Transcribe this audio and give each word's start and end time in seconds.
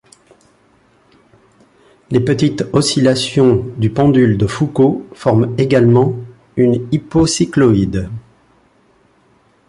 Les 2.09 2.19
petites 2.21 2.63
oscillations 2.73 3.71
du 3.77 3.91
pendule 3.91 4.35
de 4.35 4.47
Foucault 4.47 5.05
forment 5.13 5.53
également 5.59 6.15
une 6.57 6.87
hypocycloïde. 6.91 8.09